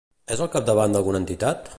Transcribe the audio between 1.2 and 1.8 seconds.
entitat?